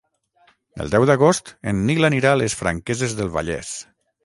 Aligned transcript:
El 0.85 0.89
deu 0.93 1.05
d'agost 1.09 1.51
en 1.73 1.83
Nil 1.91 2.09
anirà 2.11 2.33
a 2.37 2.41
les 2.43 2.57
Franqueses 2.63 3.17
del 3.21 3.33
Vallès. 3.39 3.79